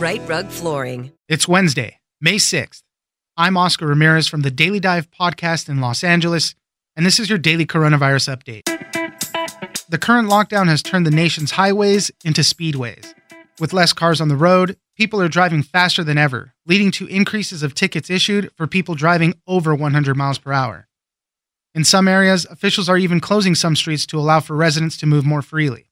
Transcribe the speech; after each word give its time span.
Rite 0.00 0.26
Rug 0.26 0.48
Flooring. 0.48 1.12
It's 1.28 1.46
Wednesday, 1.46 2.00
May 2.22 2.36
6th. 2.36 2.80
I'm 3.36 3.58
Oscar 3.58 3.86
Ramirez 3.86 4.26
from 4.26 4.40
the 4.40 4.50
Daily 4.50 4.80
Dive 4.80 5.10
podcast 5.10 5.68
in 5.68 5.82
Los 5.82 6.02
Angeles, 6.02 6.54
and 6.96 7.04
this 7.04 7.20
is 7.20 7.28
your 7.28 7.38
daily 7.38 7.66
coronavirus 7.66 8.34
update. 8.34 8.64
The 9.90 9.98
current 9.98 10.30
lockdown 10.30 10.68
has 10.68 10.82
turned 10.82 11.04
the 11.04 11.10
nation's 11.10 11.50
highways 11.50 12.10
into 12.24 12.40
speedways. 12.40 13.12
With 13.60 13.74
less 13.74 13.92
cars 13.92 14.22
on 14.22 14.28
the 14.28 14.36
road, 14.36 14.78
people 14.96 15.20
are 15.20 15.28
driving 15.28 15.62
faster 15.62 16.02
than 16.02 16.16
ever, 16.16 16.54
leading 16.64 16.90
to 16.92 17.06
increases 17.06 17.62
of 17.62 17.74
tickets 17.74 18.08
issued 18.08 18.50
for 18.56 18.66
people 18.66 18.94
driving 18.94 19.34
over 19.46 19.74
100 19.74 20.16
miles 20.16 20.38
per 20.38 20.54
hour. 20.54 20.88
In 21.74 21.84
some 21.84 22.08
areas, 22.08 22.46
officials 22.46 22.88
are 22.88 22.96
even 22.96 23.20
closing 23.20 23.54
some 23.54 23.76
streets 23.76 24.06
to 24.06 24.18
allow 24.18 24.40
for 24.40 24.56
residents 24.56 24.96
to 24.96 25.06
move 25.06 25.26
more 25.26 25.42
freely. 25.42 25.90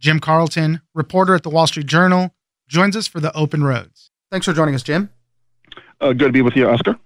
Jim 0.00 0.18
Carlton, 0.18 0.80
reporter 0.94 1.34
at 1.34 1.42
the 1.42 1.50
Wall 1.50 1.66
Street 1.66 1.84
Journal, 1.86 2.34
joins 2.72 2.96
us 2.96 3.06
for 3.06 3.20
the 3.20 3.34
open 3.36 3.62
roads. 3.62 4.10
Thanks 4.30 4.46
for 4.46 4.54
joining 4.54 4.74
us, 4.74 4.82
Jim. 4.82 5.10
Uh, 6.00 6.12
good 6.14 6.26
to 6.26 6.32
be 6.32 6.42
with 6.42 6.56
you, 6.56 6.68
Oscar. 6.68 6.98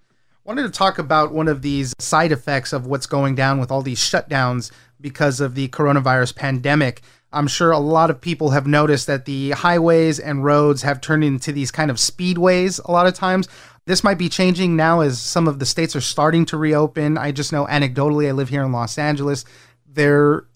Wanted 0.45 0.63
to 0.63 0.71
talk 0.71 0.99
about 0.99 1.33
one 1.33 1.49
of 1.49 1.61
these 1.61 1.93
side 1.99 2.31
effects 2.31 2.73
of 2.73 2.87
what's 2.87 3.07
going 3.07 3.35
down 3.35 3.59
with 3.59 3.73
all 3.73 3.83
these 3.83 3.99
shutdowns 3.99 4.71
because 5.01 5.41
of 5.41 5.57
the 5.57 5.69
coronavirus 5.69 6.37
pandemic. 6.37 7.03
I'm 7.33 7.49
sure 7.49 7.73
a 7.73 7.79
lot 7.79 8.11
of 8.11 8.21
people 8.21 8.51
have 8.51 8.69
noticed 8.69 9.09
that 9.09 9.25
the 9.25 9.51
highways 9.51 10.21
and 10.21 10.45
roads 10.45 10.83
have 10.83 11.01
turned 11.01 11.25
into 11.25 11.51
these 11.51 11.73
kind 11.73 11.91
of 11.91 11.97
speedways 11.97 12.83
a 12.85 12.93
lot 12.93 13.09
of 13.09 13.15
times. 13.15 13.49
This 13.87 14.05
might 14.05 14.19
be 14.19 14.29
changing 14.29 14.77
now 14.77 15.01
as 15.01 15.21
some 15.21 15.49
of 15.49 15.59
the 15.59 15.67
states 15.67 15.97
are 15.97 16.01
starting 16.01 16.47
to 16.47 16.57
reopen. 16.57 17.19
I 17.19 17.33
just 17.33 17.53
know 17.53 17.67
anecdotally, 17.67 18.29
I 18.29 18.33
live 18.33 18.49
here 18.49 18.63
in 18.63 18.71
Los 18.71 18.99
Angeles. 18.99 19.45
There 19.85 20.23
are 20.23 20.49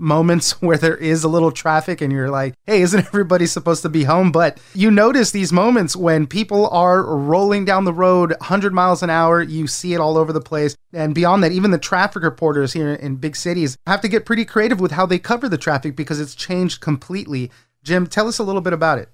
moments 0.00 0.52
where 0.62 0.76
there 0.76 0.96
is 0.96 1.24
a 1.24 1.28
little 1.28 1.50
traffic 1.50 2.00
and 2.00 2.12
you're 2.12 2.30
like, 2.30 2.54
hey, 2.66 2.82
isn't 2.82 3.06
everybody 3.06 3.46
supposed 3.46 3.82
to 3.82 3.88
be 3.88 4.04
home? 4.04 4.32
But 4.32 4.60
you 4.74 4.90
notice 4.90 5.30
these 5.30 5.52
moments 5.52 5.96
when 5.96 6.26
people 6.26 6.68
are 6.68 7.02
rolling 7.02 7.64
down 7.64 7.84
the 7.84 7.92
road 7.92 8.30
100 8.30 8.72
miles 8.72 9.02
an 9.02 9.10
hour. 9.10 9.42
You 9.42 9.66
see 9.66 9.94
it 9.94 10.00
all 10.00 10.16
over 10.16 10.32
the 10.32 10.40
place. 10.40 10.76
And 10.92 11.14
beyond 11.14 11.42
that, 11.44 11.52
even 11.52 11.70
the 11.70 11.78
traffic 11.78 12.22
reporters 12.22 12.72
here 12.72 12.92
in 12.92 13.16
big 13.16 13.36
cities 13.36 13.76
have 13.86 14.00
to 14.02 14.08
get 14.08 14.26
pretty 14.26 14.44
creative 14.44 14.80
with 14.80 14.92
how 14.92 15.06
they 15.06 15.18
cover 15.18 15.48
the 15.48 15.58
traffic 15.58 15.96
because 15.96 16.20
it's 16.20 16.34
changed 16.34 16.80
completely. 16.80 17.50
Jim, 17.82 18.06
tell 18.06 18.28
us 18.28 18.38
a 18.38 18.44
little 18.44 18.60
bit 18.60 18.72
about 18.72 18.98
it. 18.98 19.08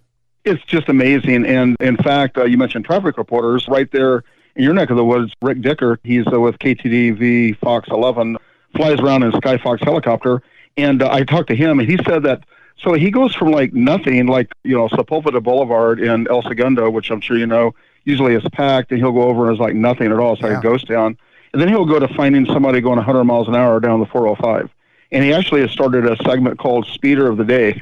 It's 0.45 0.62
just 0.65 0.89
amazing. 0.89 1.47
And 1.47 1.77
in 1.81 1.97
fact, 1.97 2.37
uh, 2.37 2.45
you 2.45 2.59
mentioned 2.59 2.84
traffic 2.84 3.16
reporters 3.16 3.66
right 3.69 3.91
there 3.91 4.25
in 4.56 4.62
your 4.62 4.75
neck 4.75 4.91
of 4.91 4.97
the 4.97 5.05
woods. 5.05 5.33
Rick 5.43 5.59
Dickert, 5.59 5.99
he's 6.05 6.27
uh, 6.33 6.41
with 6.41 6.59
KTTV 6.59 7.59
Fox 7.59 7.89
11 7.91 8.37
flies 8.77 9.01
around 9.01 9.22
in 9.22 9.33
a 9.33 9.41
Skyfox 9.41 9.83
helicopter. 9.84 10.43
And 10.77 11.03
uh, 11.03 11.11
I 11.11 11.25
talked 11.25 11.49
to 11.49 11.57
him, 11.57 11.79
and 11.79 11.89
he 11.89 11.99
said 12.05 12.25
that 12.25 12.45
so 12.77 12.93
he 12.95 13.11
goes 13.11 13.35
from 13.35 13.51
like 13.51 13.73
nothing, 13.73 14.27
like 14.27 14.53
you 14.65 14.77
know 14.77 14.89
Sepulveda 14.89 15.43
Boulevard 15.43 16.01
in 16.01 16.27
El 16.29 16.43
Segundo, 16.43 16.91
which 16.91 17.11
I'm 17.11 17.21
sure 17.21 17.39
you 17.39 17.47
know, 17.47 17.75
usually 18.05 18.35
is 18.35 18.43
packed, 18.53 18.91
and 18.91 19.01
he'll 19.01 19.13
go 19.13 19.23
over 19.23 19.47
and 19.47 19.53
it's 19.53 19.61
like 19.61 19.75
nothing 19.75 20.11
at 20.11 20.19
all. 20.19 20.34
It's 20.34 20.43
like 20.43 20.53
yeah. 20.53 20.59
a 20.59 20.63
ghost 20.63 20.89
town. 20.89 21.17
And 21.53 21.63
then 21.63 21.69
he'll 21.69 21.87
go 21.87 22.01
to 22.01 22.09
finding 22.09 22.47
somebody 22.47 22.81
going 22.81 22.97
100 22.97 23.25
miles 23.25 23.47
an 23.47 23.55
hour 23.55 23.79
down 23.79 24.01
the 24.01 24.07
405. 24.07 24.71
And 25.13 25.23
he 25.23 25.33
actually 25.33 25.61
has 25.61 25.71
started 25.71 26.05
a 26.05 26.17
segment 26.25 26.59
called 26.59 26.84
Speeder 26.87 27.31
of 27.31 27.37
the 27.37 27.45
Day, 27.45 27.79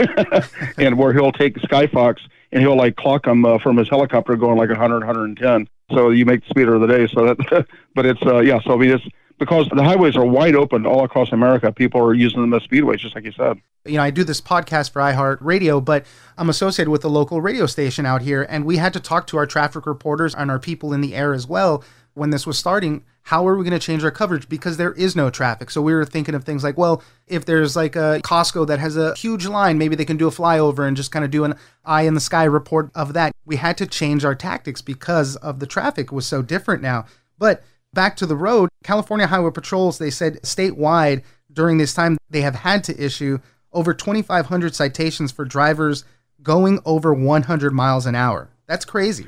and 0.76 0.98
where 0.98 1.14
he'll 1.14 1.32
take 1.32 1.56
Skyfox 1.56 2.20
and 2.52 2.60
he'll 2.60 2.76
like 2.76 2.96
clock 2.96 3.24
them 3.24 3.46
uh, 3.46 3.58
from 3.58 3.78
his 3.78 3.88
helicopter 3.88 4.36
going 4.36 4.58
like 4.58 4.68
100, 4.68 4.98
110. 4.98 5.68
So 5.90 6.10
you 6.10 6.26
make 6.26 6.42
the 6.42 6.50
speeder 6.50 6.74
of 6.74 6.82
the 6.82 6.86
day. 6.86 7.06
So 7.06 7.34
that, 7.34 7.66
but 7.94 8.04
it's 8.04 8.22
uh, 8.22 8.40
yeah. 8.40 8.60
So 8.60 8.74
I 8.74 8.76
mean, 8.76 8.90
it's 8.90 9.06
because 9.42 9.68
the 9.74 9.82
highways 9.82 10.16
are 10.16 10.24
wide 10.24 10.54
open 10.54 10.86
all 10.86 11.04
across 11.04 11.32
America. 11.32 11.72
People 11.72 12.00
are 12.00 12.14
using 12.14 12.40
them 12.40 12.54
as 12.54 12.62
speedways, 12.62 12.98
just 12.98 13.14
like 13.14 13.24
you 13.24 13.32
said. 13.32 13.60
You 13.84 13.96
know, 13.96 14.02
I 14.02 14.10
do 14.10 14.22
this 14.22 14.40
podcast 14.40 14.92
for 14.92 15.02
iHeart 15.02 15.38
Radio, 15.40 15.80
but 15.80 16.06
I'm 16.38 16.48
associated 16.48 16.90
with 16.90 17.04
a 17.04 17.08
local 17.08 17.40
radio 17.40 17.66
station 17.66 18.06
out 18.06 18.22
here, 18.22 18.46
and 18.48 18.64
we 18.64 18.76
had 18.76 18.92
to 18.92 19.00
talk 19.00 19.26
to 19.28 19.36
our 19.36 19.46
traffic 19.46 19.84
reporters 19.86 20.34
and 20.34 20.50
our 20.50 20.60
people 20.60 20.92
in 20.92 21.00
the 21.00 21.16
air 21.16 21.34
as 21.34 21.48
well 21.48 21.82
when 22.14 22.30
this 22.30 22.46
was 22.46 22.56
starting. 22.56 23.04
How 23.22 23.46
are 23.48 23.56
we 23.56 23.64
going 23.64 23.78
to 23.78 23.84
change 23.84 24.04
our 24.04 24.10
coverage? 24.12 24.48
Because 24.48 24.76
there 24.76 24.92
is 24.92 25.16
no 25.16 25.30
traffic. 25.30 25.70
So 25.70 25.82
we 25.82 25.94
were 25.94 26.04
thinking 26.04 26.34
of 26.34 26.44
things 26.44 26.62
like, 26.62 26.78
well, 26.78 27.02
if 27.26 27.44
there's 27.44 27.74
like 27.74 27.96
a 27.96 28.20
Costco 28.24 28.66
that 28.68 28.78
has 28.78 28.96
a 28.96 29.14
huge 29.14 29.46
line, 29.46 29.78
maybe 29.78 29.96
they 29.96 30.04
can 30.04 30.16
do 30.16 30.28
a 30.28 30.32
flyover 30.32 30.86
and 30.86 30.96
just 30.96 31.10
kind 31.10 31.24
of 31.24 31.30
do 31.30 31.44
an 31.44 31.54
eye 31.84 32.02
in 32.02 32.14
the 32.14 32.20
sky 32.20 32.44
report 32.44 32.90
of 32.94 33.12
that. 33.14 33.32
We 33.44 33.56
had 33.56 33.76
to 33.78 33.86
change 33.86 34.24
our 34.24 34.34
tactics 34.34 34.80
because 34.80 35.36
of 35.36 35.58
the 35.58 35.66
traffic 35.66 36.12
was 36.12 36.26
so 36.26 36.42
different 36.42 36.82
now. 36.82 37.06
But 37.38 37.64
back 37.92 38.16
to 38.16 38.26
the 38.26 38.36
road, 38.36 38.68
California 38.84 39.26
Highway 39.26 39.50
Patrols, 39.50 39.98
they 39.98 40.10
said 40.10 40.40
statewide 40.42 41.22
during 41.52 41.78
this 41.78 41.94
time, 41.94 42.18
they 42.30 42.40
have 42.40 42.56
had 42.56 42.82
to 42.84 43.04
issue 43.04 43.38
over 43.72 43.94
2,500 43.94 44.74
citations 44.74 45.32
for 45.32 45.44
drivers 45.44 46.04
going 46.42 46.80
over 46.84 47.12
100 47.14 47.72
miles 47.72 48.06
an 48.06 48.14
hour. 48.14 48.50
That's 48.66 48.84
crazy. 48.84 49.26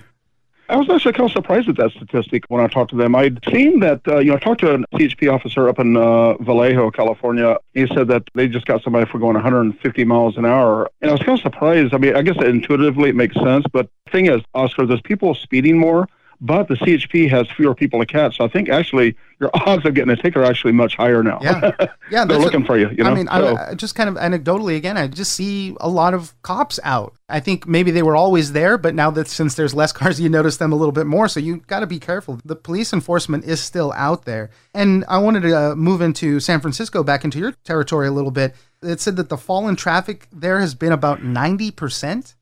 I 0.67 0.77
was 0.77 0.89
actually 0.89 1.13
kind 1.13 1.29
of 1.29 1.33
surprised 1.33 1.69
at 1.69 1.77
that 1.77 1.91
statistic 1.91 2.45
when 2.49 2.65
I 2.65 2.69
talked 2.69 2.91
to 2.93 2.97
them. 2.97 3.15
I'd 3.15 3.39
seen 3.53 3.81
that, 3.81 4.01
uh, 4.09 4.19
you 4.19 4.31
know, 4.31 4.37
I 4.37 4.39
talked 4.39 4.61
to 4.63 4.75
a 4.75 4.79
CHP 4.95 5.31
officer 5.31 5.69
up 5.69 5.79
in 5.79 5.95
uh, 5.95 6.39
Vallejo, 6.39 6.91
California. 6.91 7.59
He 7.75 7.87
said 7.89 8.09
that 8.09 8.23
they 8.35 8.49
just 8.49 8.65
got 8.65 8.83
somebody 8.83 9.05
for 9.11 9.19
going 9.19 9.35
150 9.35 10.05
miles 10.05 10.39
an 10.39 10.47
hour. 10.47 10.91
And 11.03 11.11
I 11.11 11.13
was 11.13 11.23
kind 11.23 11.39
of 11.39 11.43
surprised. 11.43 11.93
I 11.93 11.99
mean, 11.99 12.17
I 12.17 12.23
guess 12.23 12.37
intuitively 12.43 13.11
it 13.11 13.15
makes 13.15 13.35
sense. 13.35 13.67
But 13.71 13.91
the 14.07 14.13
thing 14.13 14.27
is, 14.27 14.41
Oscar, 14.55 14.87
there's 14.87 15.03
people 15.03 15.35
speeding 15.35 15.77
more 15.77 16.09
but 16.41 16.69
the 16.69 16.75
CHP 16.75 17.31
has 17.31 17.47
fewer 17.57 17.75
people 17.75 18.01
to 18.01 18.07
catch. 18.07 18.37
So 18.37 18.45
I 18.45 18.49
think 18.49 18.69
actually 18.69 19.17
your 19.41 19.51
odds 19.67 19.85
of 19.85 19.95
getting 19.95 20.11
a 20.11 20.17
ticket 20.17 20.37
are 20.37 20.45
actually 20.45 20.73
much 20.73 20.97
higher 20.97 21.23
now. 21.23 21.39
Yeah, 21.43 21.71
yeah, 22.11 22.25
they're 22.25 22.39
looking 22.39 22.65
for 22.65 22.79
you. 22.79 22.91
You 22.91 23.05
know, 23.05 23.11
I 23.11 23.15
mean, 23.15 23.27
so. 23.27 23.57
I, 23.57 23.71
I 23.71 23.75
just 23.75 23.95
kind 23.95 24.09
of 24.09 24.17
anecdotally 24.17 24.77
again, 24.77 24.97
I 24.97 25.09
just 25.09 25.33
see 25.33 25.77
a 25.81 25.89
lot 25.89 26.15
of 26.15 26.41
cops 26.43 26.79
out. 26.85 27.15
I 27.29 27.41
think 27.41 27.67
maybe 27.67 27.91
they 27.91 28.03
were 28.03 28.17
always 28.17 28.53
there, 28.53 28.77
but 28.77 28.95
now 28.95 29.11
that 29.13 29.29
since 29.29 29.55
there's 29.55 29.75
less 29.75 29.93
cars, 30.01 30.21
you 30.21 30.29
notice 30.29 30.57
them 30.57 30.73
a 30.73 30.77
little 30.77 30.93
bit 30.93 31.07
more. 31.07 31.29
So 31.29 31.41
you 31.41 31.59
got 31.59 31.81
to 31.81 31.87
be 31.87 31.99
careful. 31.99 32.41
The 32.45 32.57
police 32.57 32.93
enforcement 32.93 33.45
is 33.45 33.61
still 33.61 33.93
out 33.93 34.25
there. 34.25 34.51
And 34.75 35.05
I 35.09 35.19
wanted 35.19 35.41
to 35.43 35.59
uh, 35.59 35.75
move 35.75 36.01
into 36.01 36.41
San 36.41 36.61
Francisco, 36.61 37.03
back 37.03 37.25
into 37.25 37.39
your 37.39 37.53
territory 37.65 38.09
a 38.09 38.13
little 38.13 38.31
bit. 38.31 38.55
It 38.83 39.01
said 39.01 39.17
that 39.17 39.29
the 39.29 39.39
fall 39.39 39.69
in 39.69 39.77
traffic 39.77 40.29
there 40.33 40.61
has 40.61 40.75
been 40.75 40.93
about 40.93 41.23
ninety 41.23 41.71
percent. 41.71 42.35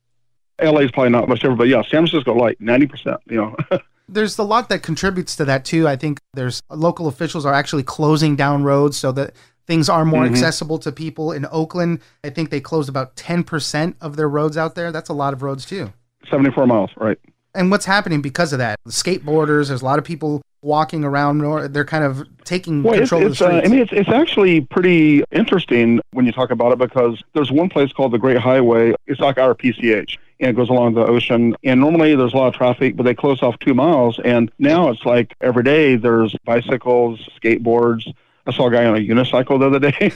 LA 0.61 0.81
is 0.81 0.91
probably 0.91 1.09
not 1.09 1.27
much 1.27 1.39
different, 1.39 1.57
but 1.57 1.67
yeah, 1.67 1.81
San 1.81 2.07
Francisco 2.07 2.33
like 2.35 2.59
ninety 2.61 2.87
percent. 2.87 3.17
You 3.29 3.37
know. 3.37 3.55
there's 4.07 4.37
a 4.37 4.43
lot 4.43 4.69
that 4.69 4.83
contributes 4.83 5.35
to 5.37 5.45
that 5.45 5.65
too. 5.65 5.87
I 5.87 5.95
think 5.95 6.19
there's 6.33 6.61
local 6.69 7.07
officials 7.07 7.45
are 7.45 7.53
actually 7.53 7.83
closing 7.83 8.35
down 8.35 8.63
roads 8.63 8.97
so 8.97 9.11
that 9.13 9.33
things 9.67 9.89
are 9.89 10.05
more 10.05 10.23
mm-hmm. 10.23 10.33
accessible 10.33 10.77
to 10.79 10.91
people. 10.91 11.31
In 11.31 11.45
Oakland, 11.51 11.99
I 12.23 12.29
think 12.29 12.49
they 12.49 12.59
closed 12.59 12.89
about 12.89 13.15
10% 13.15 13.95
of 14.01 14.15
their 14.15 14.29
roads 14.29 14.57
out 14.57 14.75
there. 14.75 14.91
That's 14.91 15.09
a 15.09 15.13
lot 15.13 15.33
of 15.33 15.41
roads 15.41 15.65
too. 15.65 15.93
74 16.29 16.67
miles, 16.67 16.91
right. 16.97 17.17
And 17.55 17.69
what's 17.69 17.85
happening 17.85 18.21
because 18.21 18.51
of 18.51 18.59
that? 18.59 18.79
The 18.85 18.91
skateboarders, 18.91 19.67
there's 19.67 19.81
a 19.81 19.85
lot 19.85 19.99
of 19.99 20.05
people 20.05 20.41
walking 20.63 21.03
around. 21.03 21.39
They're 21.71 21.85
kind 21.85 22.03
of 22.03 22.27
taking 22.45 22.81
well, 22.81 22.97
control 22.97 23.21
it's, 23.21 23.39
of 23.41 23.49
the 23.49 23.51
streets. 23.51 23.65
Uh, 23.65 23.67
I 23.67 23.69
mean, 23.69 23.79
it's, 23.79 23.93
it's 23.93 24.09
actually 24.09 24.61
pretty 24.61 25.23
interesting 25.31 25.99
when 26.11 26.25
you 26.25 26.31
talk 26.31 26.49
about 26.49 26.71
it 26.71 26.79
because 26.79 27.21
there's 27.33 27.51
one 27.51 27.69
place 27.69 27.91
called 27.93 28.11
the 28.11 28.17
Great 28.17 28.37
Highway. 28.37 28.95
It's 29.05 29.19
like 29.19 29.37
our 29.37 29.53
PCH 29.53 30.17
and 30.43 30.51
it 30.51 30.55
goes 30.55 30.69
along 30.69 30.93
the 30.93 31.05
ocean. 31.05 31.55
And 31.63 31.79
normally 31.79 32.15
there's 32.15 32.33
a 32.33 32.37
lot 32.37 32.47
of 32.47 32.53
traffic, 32.53 32.97
but 32.97 33.03
they 33.03 33.15
close 33.15 33.41
off 33.41 33.57
two 33.59 33.73
miles. 33.73 34.19
And 34.23 34.51
now 34.59 34.89
it's 34.89 35.05
like 35.05 35.33
every 35.39 35.63
day 35.63 35.95
there's 35.95 36.35
bicycles, 36.43 37.27
skateboards. 37.41 38.13
I 38.45 38.51
saw 38.51 38.67
a 38.67 38.71
guy 38.71 38.85
on 38.85 38.97
a 38.97 38.99
unicycle 38.99 39.57
the 39.57 39.67
other 39.67 39.79
day. 39.79 40.11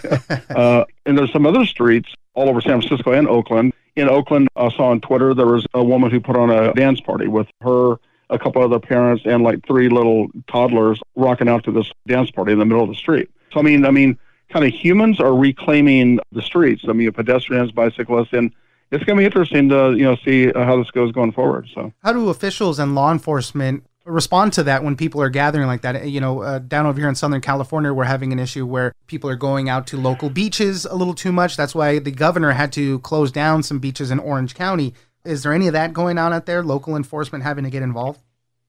uh, 0.55 0.83
and 1.05 1.17
there's 1.17 1.31
some 1.31 1.45
other 1.45 1.65
streets 1.65 2.13
all 2.33 2.49
over 2.49 2.59
San 2.59 2.81
Francisco 2.81 3.13
and 3.13 3.27
Oakland. 3.27 3.73
In 3.95 4.09
Oakland, 4.09 4.49
I 4.55 4.69
saw 4.69 4.91
on 4.91 4.99
Twitter 4.99 5.33
there 5.33 5.47
was 5.47 5.65
a 5.73 5.83
woman 5.83 6.11
who 6.11 6.19
put 6.19 6.35
on 6.35 6.51
a 6.51 6.73
dance 6.73 6.99
party 6.99 7.27
with 7.27 7.47
her, 7.61 7.95
a 8.29 8.37
couple 8.37 8.61
other 8.61 8.79
parents, 8.79 9.23
and 9.25 9.43
like 9.43 9.65
three 9.65 9.87
little 9.87 10.27
toddlers 10.47 10.99
rocking 11.15 11.47
out 11.47 11.63
to 11.63 11.71
this 11.71 11.89
dance 12.05 12.29
party 12.29 12.51
in 12.51 12.59
the 12.59 12.65
middle 12.65 12.83
of 12.83 12.89
the 12.89 12.95
street. 12.95 13.31
So 13.53 13.61
I 13.61 13.63
mean, 13.63 13.85
I 13.85 13.91
mean, 13.91 14.19
kind 14.49 14.65
of 14.65 14.73
humans 14.73 15.19
are 15.19 15.33
reclaiming 15.33 16.19
the 16.33 16.41
streets. 16.41 16.83
I 16.87 16.91
mean, 16.91 17.11
pedestrians, 17.11 17.71
bicyclists, 17.71 18.33
and 18.33 18.53
it's 18.91 19.03
going 19.03 19.17
to 19.17 19.21
be 19.21 19.25
interesting 19.25 19.69
to 19.69 19.93
you 19.93 20.03
know 20.03 20.15
see 20.23 20.51
how 20.53 20.77
this 20.77 20.91
goes 20.91 21.11
going 21.11 21.31
forward. 21.31 21.67
So, 21.73 21.93
how 22.03 22.13
do 22.13 22.29
officials 22.29 22.79
and 22.79 22.95
law 22.95 23.11
enforcement 23.11 23.83
respond 24.05 24.53
to 24.53 24.63
that 24.63 24.83
when 24.83 24.95
people 24.95 25.21
are 25.21 25.29
gathering 25.29 25.67
like 25.67 25.81
that? 25.81 26.07
You 26.07 26.21
know, 26.21 26.41
uh, 26.41 26.59
down 26.59 26.85
over 26.85 26.99
here 26.99 27.09
in 27.09 27.15
Southern 27.15 27.41
California, 27.41 27.93
we're 27.93 28.05
having 28.05 28.31
an 28.31 28.39
issue 28.39 28.65
where 28.65 28.93
people 29.07 29.29
are 29.29 29.35
going 29.35 29.69
out 29.69 29.87
to 29.87 29.97
local 29.97 30.29
beaches 30.29 30.85
a 30.85 30.95
little 30.95 31.13
too 31.13 31.31
much. 31.31 31.57
That's 31.57 31.75
why 31.75 31.99
the 31.99 32.11
governor 32.11 32.51
had 32.51 32.71
to 32.73 32.99
close 32.99 33.31
down 33.31 33.63
some 33.63 33.79
beaches 33.79 34.11
in 34.11 34.19
Orange 34.19 34.55
County. 34.55 34.93
Is 35.25 35.43
there 35.43 35.53
any 35.53 35.67
of 35.67 35.73
that 35.73 35.91
going 35.93 36.17
on 36.17 36.31
out 36.31 36.45
there? 36.45 36.63
Local 36.63 36.95
enforcement 36.95 37.43
having 37.43 37.65
to 37.65 37.69
get 37.69 37.83
involved? 37.83 38.21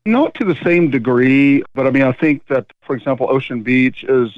Not 0.04 0.34
to 0.36 0.44
the 0.44 0.56
same 0.64 0.90
degree, 0.90 1.62
but 1.74 1.86
I 1.86 1.90
mean, 1.90 2.02
I 2.02 2.12
think 2.12 2.46
that, 2.48 2.66
for 2.80 2.96
example, 2.96 3.28
Ocean 3.30 3.62
Beach 3.62 4.04
is 4.04 4.36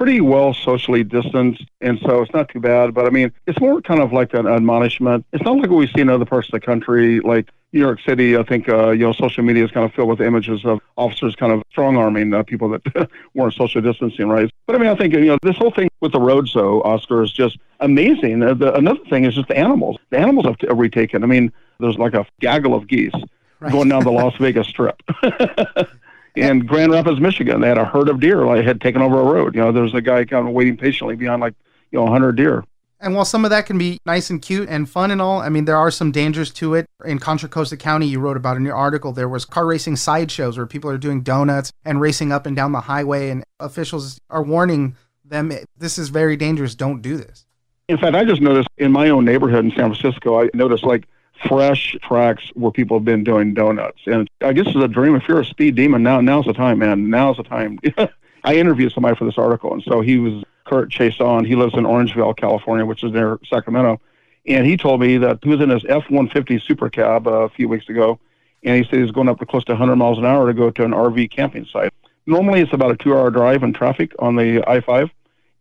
pretty 0.00 0.22
well 0.22 0.54
socially 0.54 1.04
distanced, 1.04 1.62
and 1.82 1.98
so 2.00 2.22
it's 2.22 2.32
not 2.32 2.48
too 2.48 2.58
bad. 2.58 2.94
But 2.94 3.04
I 3.04 3.10
mean, 3.10 3.30
it's 3.46 3.60
more 3.60 3.82
kind 3.82 4.00
of 4.00 4.14
like 4.14 4.32
an 4.32 4.46
admonishment. 4.46 5.26
It's 5.34 5.44
not 5.44 5.58
like 5.58 5.68
what 5.68 5.76
we 5.76 5.88
see 5.88 6.00
in 6.00 6.08
other 6.08 6.24
parts 6.24 6.48
of 6.48 6.52
the 6.52 6.60
country, 6.60 7.20
like 7.20 7.50
New 7.74 7.80
York 7.80 8.00
City. 8.00 8.34
I 8.34 8.42
think 8.42 8.66
uh, 8.70 8.92
you 8.92 9.00
know 9.00 9.12
social 9.12 9.44
media 9.44 9.62
is 9.62 9.70
kind 9.70 9.84
of 9.84 9.92
filled 9.92 10.08
with 10.08 10.22
images 10.22 10.64
of 10.64 10.80
officers 10.96 11.36
kind 11.36 11.52
of 11.52 11.62
strong 11.70 11.98
arming 11.98 12.32
uh, 12.32 12.42
people 12.44 12.70
that 12.70 13.10
weren't 13.34 13.52
social 13.52 13.82
distancing, 13.82 14.26
right? 14.26 14.50
But 14.66 14.76
I 14.76 14.78
mean, 14.78 14.88
I 14.88 14.94
think 14.94 15.12
you 15.12 15.26
know 15.26 15.38
this 15.42 15.58
whole 15.58 15.70
thing 15.70 15.90
with 16.00 16.12
the 16.12 16.20
roads, 16.20 16.54
though, 16.54 16.80
Oscar, 16.80 17.22
is 17.22 17.30
just 17.30 17.58
amazing. 17.80 18.42
Uh, 18.42 18.54
the, 18.54 18.74
another 18.74 19.04
thing 19.10 19.26
is 19.26 19.34
just 19.34 19.48
the 19.48 19.58
animals. 19.58 19.98
The 20.08 20.18
animals 20.18 20.46
have, 20.46 20.56
have 20.66 20.78
retaken. 20.78 21.22
I 21.24 21.26
mean, 21.26 21.52
there's 21.78 21.98
like 21.98 22.14
a 22.14 22.24
gaggle 22.40 22.74
of 22.74 22.86
geese. 22.86 23.12
Right. 23.60 23.72
going 23.72 23.90
down 23.90 24.04
the 24.04 24.10
Las 24.22 24.34
Vegas 24.40 24.66
Strip. 24.68 25.02
in 26.36 26.60
Grand 26.60 26.92
Rapids, 26.92 27.20
Michigan. 27.20 27.60
They 27.60 27.68
had 27.68 27.78
a 27.78 27.84
herd 27.84 28.08
of 28.08 28.20
deer 28.20 28.44
like 28.44 28.64
had 28.64 28.80
taken 28.80 29.02
over 29.02 29.20
a 29.20 29.24
road. 29.24 29.54
You 29.54 29.62
know, 29.62 29.72
there's 29.72 29.94
a 29.94 30.00
guy 30.00 30.24
kind 30.24 30.46
of 30.46 30.54
waiting 30.54 30.76
patiently 30.76 31.16
beyond 31.16 31.40
like 31.40 31.54
you 31.90 31.98
know 31.98 32.04
100 32.04 32.36
deer. 32.36 32.64
And 33.02 33.14
while 33.14 33.24
some 33.24 33.44
of 33.44 33.50
that 33.50 33.64
can 33.64 33.78
be 33.78 33.98
nice 34.04 34.28
and 34.28 34.42
cute 34.42 34.68
and 34.68 34.88
fun 34.88 35.10
and 35.10 35.22
all, 35.22 35.40
I 35.40 35.48
mean, 35.48 35.64
there 35.64 35.76
are 35.76 35.90
some 35.90 36.12
dangers 36.12 36.50
to 36.54 36.74
it. 36.74 36.86
In 37.06 37.18
Contra 37.18 37.48
Costa 37.48 37.78
County, 37.78 38.06
you 38.06 38.20
wrote 38.20 38.36
about 38.36 38.58
in 38.58 38.64
your 38.64 38.76
article, 38.76 39.12
there 39.12 39.28
was 39.28 39.46
car 39.46 39.64
racing 39.64 39.96
sideshows 39.96 40.58
where 40.58 40.66
people 40.66 40.90
are 40.90 40.98
doing 40.98 41.22
donuts 41.22 41.72
and 41.82 41.98
racing 41.98 42.30
up 42.30 42.44
and 42.44 42.54
down 42.54 42.72
the 42.72 42.82
highway, 42.82 43.30
and 43.30 43.42
officials 43.58 44.20
are 44.28 44.42
warning 44.42 44.96
them 45.24 45.50
this 45.78 45.98
is 45.98 46.10
very 46.10 46.36
dangerous. 46.36 46.74
Don't 46.74 47.00
do 47.00 47.16
this. 47.16 47.46
In 47.88 47.96
fact, 47.96 48.14
I 48.14 48.24
just 48.24 48.42
noticed 48.42 48.68
in 48.76 48.92
my 48.92 49.08
own 49.08 49.24
neighborhood 49.24 49.64
in 49.64 49.70
San 49.70 49.94
Francisco, 49.94 50.42
I 50.42 50.50
noticed 50.52 50.84
like 50.84 51.08
fresh 51.48 51.96
tracks 52.02 52.50
where 52.54 52.70
people 52.70 52.98
have 52.98 53.04
been 53.04 53.24
doing 53.24 53.54
donuts. 53.54 54.00
And 54.06 54.28
I 54.40 54.52
guess 54.52 54.66
it's 54.66 54.76
a 54.76 54.88
dream. 54.88 55.14
If 55.14 55.26
you're 55.28 55.40
a 55.40 55.44
speed 55.44 55.74
demon, 55.74 56.02
now 56.02 56.20
now's 56.20 56.46
the 56.46 56.52
time, 56.52 56.78
man. 56.78 57.10
Now's 57.10 57.36
the 57.36 57.42
time. 57.42 57.78
I 58.44 58.54
interviewed 58.54 58.92
somebody 58.92 59.16
for 59.16 59.24
this 59.24 59.38
article, 59.38 59.72
and 59.72 59.82
so 59.82 60.00
he 60.00 60.18
was 60.18 60.44
Kurt 60.64 60.90
Chason. 60.90 61.46
He 61.46 61.56
lives 61.56 61.74
in 61.74 61.84
Orangevale, 61.84 62.36
California, 62.36 62.86
which 62.86 63.04
is 63.04 63.12
near 63.12 63.38
Sacramento. 63.48 64.00
And 64.46 64.66
he 64.66 64.76
told 64.76 65.00
me 65.00 65.18
that 65.18 65.40
he 65.42 65.50
was 65.50 65.60
in 65.60 65.68
his 65.68 65.84
F-150 65.86 66.62
Super 66.62 66.88
Cab 66.88 67.26
a 67.26 67.48
few 67.50 67.68
weeks 67.68 67.88
ago, 67.88 68.18
and 68.62 68.76
he 68.76 68.88
said 68.88 69.00
he's 69.00 69.10
going 69.10 69.28
up 69.28 69.38
to 69.40 69.46
close 69.46 69.64
to 69.64 69.72
100 69.72 69.96
miles 69.96 70.18
an 70.18 70.24
hour 70.24 70.46
to 70.46 70.54
go 70.54 70.70
to 70.70 70.84
an 70.84 70.92
RV 70.92 71.30
camping 71.30 71.66
site. 71.66 71.92
Normally, 72.26 72.60
it's 72.60 72.72
about 72.72 72.92
a 72.92 72.96
two-hour 72.96 73.30
drive 73.30 73.62
in 73.62 73.72
traffic 73.72 74.12
on 74.18 74.36
the 74.36 74.64
I-5, 74.66 75.10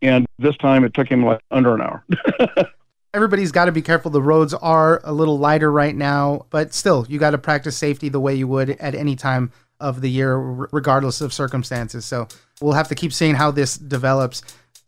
and 0.02 0.26
this 0.38 0.56
time 0.58 0.84
it 0.84 0.94
took 0.94 1.10
him 1.10 1.26
like 1.26 1.42
under 1.52 1.76
an 1.76 1.82
hour. 1.82 2.04
everybody's 3.14 3.52
got 3.52 3.66
to 3.66 3.72
be 3.72 3.82
careful. 3.82 4.12
The 4.12 4.22
roads 4.22 4.54
are 4.54 5.02
a 5.04 5.12
little 5.12 5.38
lighter 5.38 5.72
right 5.72 5.96
now, 5.96 6.46
but 6.50 6.74
still, 6.74 7.06
you 7.10 7.20
got 7.20 7.32
to 7.32 7.38
practice 7.38 7.78
safety 7.78 8.10
the 8.10 8.20
way 8.20 8.36
you 8.36 8.48
would 8.48 8.72
at 8.72 8.96
any 8.96 9.16
time 9.16 9.52
of 9.80 10.02
the 10.02 10.10
year, 10.10 10.38
regardless 10.38 11.22
of 11.22 11.34
circumstances. 11.34 12.06
So 12.06 12.28
we'll 12.62 12.74
have 12.74 12.90
to 12.90 12.96
keep 12.96 13.14
seeing 13.14 13.36
how 13.36 13.52
this 13.52 13.78
develops. 13.78 14.42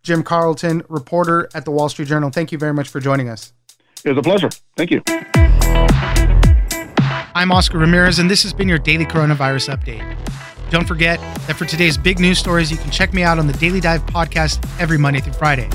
Jim 0.04 0.24
Carlton, 0.24 0.84
reporter 0.90 1.50
at 1.54 1.64
the 1.64 1.72
Wall 1.72 1.88
Street 1.88 2.08
Journal, 2.08 2.30
thank 2.30 2.52
you 2.52 2.58
very 2.58 2.74
much 2.74 2.90
for 2.90 3.00
joining 3.00 3.30
us. 3.30 3.54
It 4.04 4.10
was 4.10 4.18
a 4.18 4.22
pleasure. 4.22 4.50
Thank 4.76 4.92
you. 4.92 5.02
I'm 7.34 7.52
Oscar 7.52 7.78
Ramirez, 7.78 8.20
and 8.20 8.30
this 8.30 8.44
has 8.44 8.52
been 8.52 8.68
your 8.68 8.80
daily 8.80 9.06
coronavirus 9.06 9.76
update. 9.76 10.18
Don't 10.70 10.88
forget 10.88 11.20
that 11.48 11.56
for 11.56 11.66
today's 11.66 11.98
big 11.98 12.20
news 12.20 12.40
stories, 12.40 12.72
you 12.72 12.78
can 12.78 12.92
check 12.92 13.14
me 13.14 13.24
out 13.24 13.40
on 13.40 13.48
the 13.48 13.54
Daily 13.54 13.80
Dive 13.80 14.06
podcast 14.08 14.66
every 14.80 14.98
Monday 14.98 15.20
through 15.22 15.34
Friday. 15.34 15.70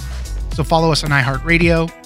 So 0.54 0.64
follow 0.64 0.90
us 0.90 1.04
on 1.04 1.10
iHeartRadio 1.10 2.05